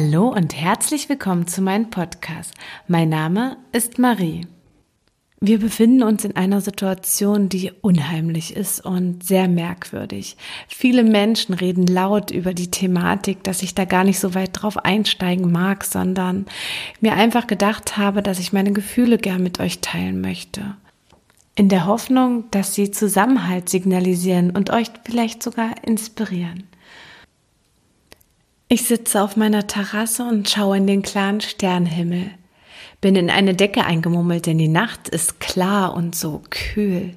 [0.00, 2.54] Hallo und herzlich willkommen zu meinem Podcast.
[2.86, 4.46] Mein Name ist Marie.
[5.40, 10.36] Wir befinden uns in einer Situation, die unheimlich ist und sehr merkwürdig.
[10.68, 14.76] Viele Menschen reden laut über die Thematik, dass ich da gar nicht so weit drauf
[14.76, 16.46] einsteigen mag, sondern
[17.00, 20.76] mir einfach gedacht habe, dass ich meine Gefühle gern mit euch teilen möchte.
[21.56, 26.67] In der Hoffnung, dass sie Zusammenhalt signalisieren und euch vielleicht sogar inspirieren.
[28.70, 32.30] Ich sitze auf meiner Terrasse und schaue in den klaren Sternhimmel.
[33.00, 37.14] Bin in eine Decke eingemummelt, denn die Nacht ist klar und so kühl.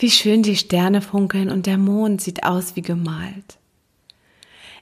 [0.00, 3.58] Wie schön die Sterne funkeln und der Mond sieht aus wie gemalt.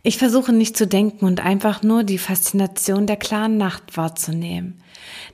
[0.02, 4.80] Ich versuche nicht zu denken und einfach nur die Faszination der klaren Nacht wahrzunehmen.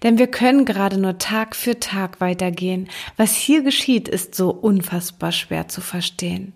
[0.02, 2.88] Denn wir können gerade nur Tag für Tag weitergehen.
[3.16, 6.52] Was hier geschieht, ist so unfassbar schwer zu verstehen.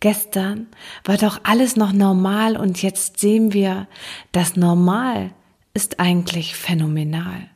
[0.00, 0.66] Gestern
[1.04, 3.86] war doch alles noch normal und jetzt sehen wir,
[4.32, 5.30] das Normal
[5.74, 7.48] ist eigentlich phänomenal.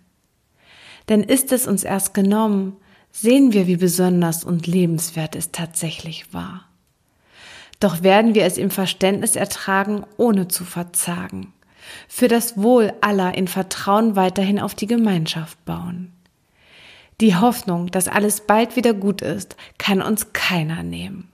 [1.09, 2.77] Denn ist es uns erst genommen,
[3.11, 6.69] sehen wir, wie besonders und lebenswert es tatsächlich war.
[7.81, 11.53] Doch werden wir es im Verständnis ertragen, ohne zu verzagen.
[12.09, 16.13] Für das Wohl aller in Vertrauen weiterhin auf die Gemeinschaft bauen.
[17.21, 21.29] Die Hoffnung, dass alles bald wieder gut ist, kann uns keiner nehmen.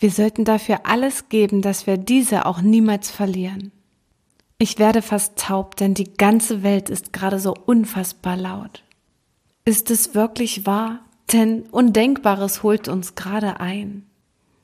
[0.00, 3.70] Wir sollten dafür alles geben, dass wir diese auch niemals verlieren.
[4.56, 8.82] Ich werde fast taub, denn die ganze Welt ist gerade so unfassbar laut.
[9.66, 11.00] Ist es wirklich wahr?
[11.32, 14.06] Denn Undenkbares holt uns gerade ein.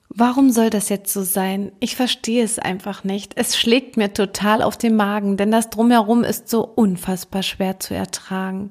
[0.08, 1.70] Warum soll das jetzt so sein?
[1.80, 3.32] Ich verstehe es einfach nicht.
[3.36, 7.94] Es schlägt mir total auf den Magen, denn das drumherum ist so unfassbar schwer zu
[7.94, 8.70] ertragen.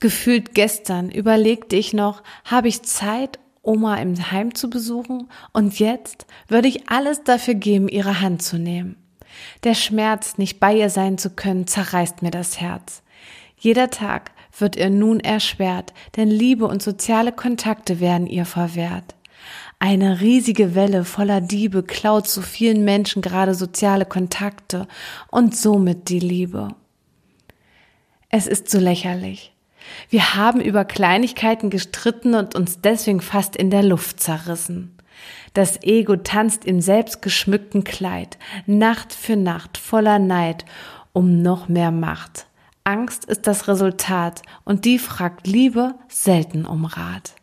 [0.00, 6.26] Gefühlt gestern überlegte ich noch, habe ich Zeit Oma im Heim zu besuchen und jetzt
[6.48, 8.96] würde ich alles dafür geben, ihre Hand zu nehmen.
[9.64, 13.02] Der Schmerz, nicht bei ihr sein zu können, zerreißt mir das Herz.
[13.56, 19.14] Jeder Tag wird ihr nun erschwert, denn Liebe und soziale Kontakte werden ihr verwehrt.
[19.80, 24.88] Eine riesige Welle voller Diebe klaut so vielen Menschen gerade soziale Kontakte
[25.30, 26.68] und somit die Liebe.
[28.28, 29.54] Es ist so lächerlich.
[30.10, 34.96] Wir haben über Kleinigkeiten gestritten und uns deswegen fast in der Luft zerrissen.
[35.54, 40.64] Das Ego tanzt im selbstgeschmückten Kleid, Nacht für Nacht voller Neid
[41.12, 42.46] um noch mehr Macht.
[42.84, 47.34] Angst ist das Resultat und die fragt Liebe selten um Rat.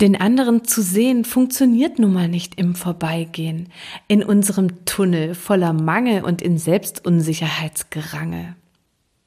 [0.00, 3.68] Den anderen zu sehen funktioniert nun mal nicht im Vorbeigehen,
[4.08, 8.56] in unserem Tunnel voller Mangel und in Selbstunsicherheitsgerangel.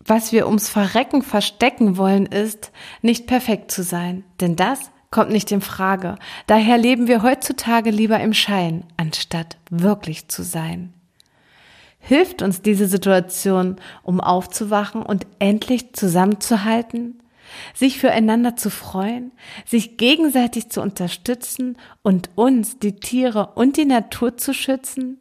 [0.05, 2.71] Was wir ums Verrecken verstecken wollen, ist,
[3.01, 6.15] nicht perfekt zu sein, denn das kommt nicht in Frage.
[6.45, 10.93] Daher leben wir heutzutage lieber im Schein, anstatt wirklich zu sein.
[11.99, 17.19] Hilft uns diese Situation, um aufzuwachen und endlich zusammenzuhalten,
[17.73, 19.31] sich füreinander zu freuen,
[19.65, 25.19] sich gegenseitig zu unterstützen und uns, die Tiere und die Natur zu schützen?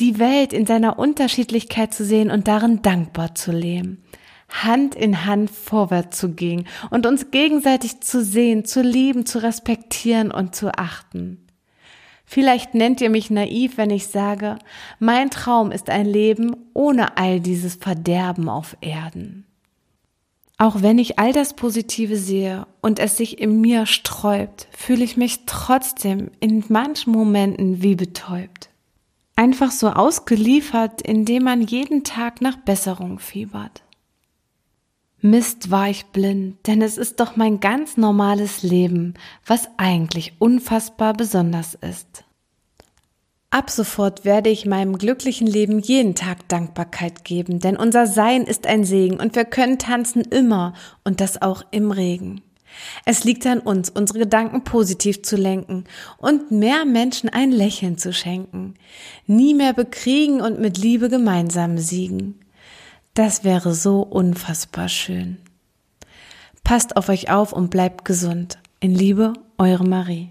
[0.00, 4.02] die Welt in seiner Unterschiedlichkeit zu sehen und darin dankbar zu leben,
[4.48, 10.30] Hand in Hand vorwärts zu gehen und uns gegenseitig zu sehen, zu lieben, zu respektieren
[10.30, 11.46] und zu achten.
[12.24, 14.58] Vielleicht nennt ihr mich naiv, wenn ich sage,
[14.98, 19.46] mein Traum ist ein Leben ohne all dieses Verderben auf Erden.
[20.56, 25.16] Auch wenn ich all das Positive sehe und es sich in mir sträubt, fühle ich
[25.16, 28.70] mich trotzdem in manchen Momenten wie betäubt
[29.36, 33.82] einfach so ausgeliefert, indem man jeden Tag nach Besserung fiebert.
[35.26, 39.14] Mist war ich blind, denn es ist doch mein ganz normales Leben,
[39.46, 42.24] was eigentlich unfassbar besonders ist.
[43.48, 48.66] Ab sofort werde ich meinem glücklichen Leben jeden Tag Dankbarkeit geben, denn unser Sein ist
[48.66, 50.74] ein Segen und wir können tanzen immer
[51.04, 52.42] und das auch im Regen.
[53.06, 55.84] Es liegt an uns, unsere Gedanken positiv zu lenken
[56.18, 58.74] und mehr Menschen ein Lächeln zu schenken.
[59.26, 62.43] Nie mehr bekriegen und mit Liebe gemeinsam siegen.
[63.14, 65.38] Das wäre so unfassbar schön.
[66.64, 68.58] Passt auf euch auf und bleibt gesund.
[68.80, 70.30] In Liebe, eure Marie.